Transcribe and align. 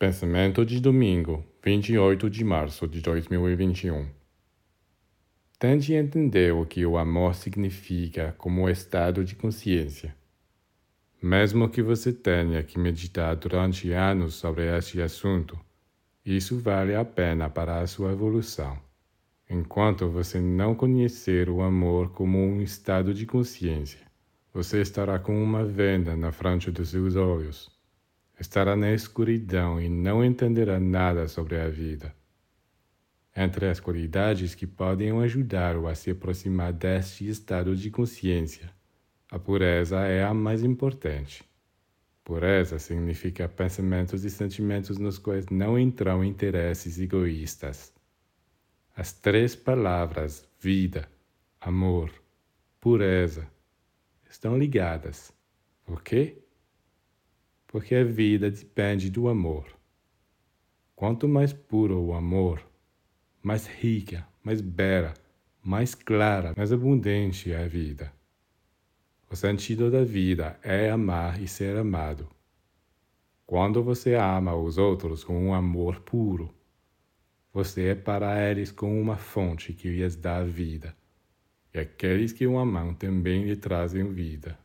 Pensamento 0.00 0.64
de 0.64 0.80
domingo, 0.80 1.44
28 1.60 2.30
de 2.30 2.44
março 2.44 2.86
de 2.86 3.00
2021. 3.00 4.06
Tente 5.58 5.92
entender 5.92 6.54
o 6.54 6.64
que 6.64 6.86
o 6.86 6.96
amor 6.96 7.34
significa 7.34 8.32
como 8.38 8.68
estado 8.68 9.24
de 9.24 9.34
consciência. 9.34 10.14
Mesmo 11.20 11.68
que 11.68 11.82
você 11.82 12.12
tenha 12.12 12.62
que 12.62 12.78
meditar 12.78 13.34
durante 13.34 13.90
anos 13.90 14.36
sobre 14.36 14.66
este 14.66 15.02
assunto, 15.02 15.58
isso 16.24 16.60
vale 16.60 16.94
a 16.94 17.04
pena 17.04 17.50
para 17.50 17.80
a 17.80 17.86
sua 17.88 18.12
evolução. 18.12 18.78
Enquanto 19.50 20.08
você 20.08 20.40
não 20.40 20.76
conhecer 20.76 21.50
o 21.50 21.60
amor 21.60 22.12
como 22.12 22.38
um 22.38 22.62
estado 22.62 23.12
de 23.12 23.26
consciência, 23.26 24.06
você 24.54 24.80
estará 24.80 25.18
com 25.18 25.42
uma 25.42 25.64
venda 25.64 26.14
na 26.14 26.30
frente 26.30 26.70
dos 26.70 26.90
seus 26.90 27.16
olhos 27.16 27.76
estará 28.38 28.76
na 28.76 28.92
escuridão 28.92 29.80
e 29.80 29.88
não 29.88 30.24
entenderá 30.24 30.78
nada 30.78 31.28
sobre 31.28 31.60
a 31.60 31.68
vida. 31.68 32.14
Entre 33.36 33.68
as 33.68 33.78
qualidades 33.78 34.54
que 34.54 34.66
podem 34.66 35.10
ajudá-lo 35.22 35.86
a 35.86 35.94
se 35.94 36.10
aproximar 36.10 36.72
deste 36.72 37.28
estado 37.28 37.76
de 37.76 37.90
consciência, 37.90 38.70
a 39.30 39.38
pureza 39.38 40.00
é 40.00 40.24
a 40.24 40.32
mais 40.32 40.62
importante. 40.62 41.44
Pureza 42.24 42.78
significa 42.78 43.48
pensamentos 43.48 44.24
e 44.24 44.30
sentimentos 44.30 44.98
nos 44.98 45.18
quais 45.18 45.46
não 45.46 45.78
entram 45.78 46.24
interesses 46.24 46.98
egoístas. 46.98 47.92
As 48.96 49.12
três 49.12 49.54
palavras 49.54 50.46
vida, 50.60 51.08
amor, 51.60 52.10
pureza 52.80 53.46
estão 54.28 54.58
ligadas. 54.58 55.32
Por 55.84 56.02
quê? 56.02 56.42
Porque 57.68 57.94
a 57.94 58.02
vida 58.02 58.50
depende 58.50 59.10
do 59.10 59.28
amor. 59.28 59.66
Quanto 60.96 61.28
mais 61.28 61.52
puro 61.52 62.00
o 62.00 62.14
amor, 62.14 62.60
mais 63.42 63.66
rica, 63.66 64.26
mais 64.42 64.60
bela, 64.60 65.14
mais 65.62 65.94
clara, 65.94 66.54
mais 66.56 66.72
abundante 66.72 67.52
é 67.52 67.62
a 67.62 67.68
vida. 67.68 68.12
O 69.30 69.36
sentido 69.36 69.90
da 69.90 70.02
vida 70.02 70.58
é 70.62 70.90
amar 70.90 71.40
e 71.40 71.46
ser 71.46 71.76
amado. 71.76 72.28
Quando 73.46 73.82
você 73.82 74.14
ama 74.14 74.56
os 74.56 74.78
outros 74.78 75.22
com 75.22 75.38
um 75.38 75.54
amor 75.54 76.00
puro, 76.00 76.52
você 77.52 77.88
é 77.88 77.94
para 77.94 78.50
eles 78.50 78.72
como 78.72 78.98
uma 78.98 79.16
fonte 79.16 79.74
que 79.74 79.90
lhes 79.90 80.16
dá 80.16 80.42
vida, 80.42 80.96
e 81.72 81.78
aqueles 81.78 82.32
que 82.32 82.46
o 82.46 82.58
amam 82.58 82.94
também 82.94 83.44
lhe 83.44 83.56
trazem 83.56 84.10
vida. 84.12 84.58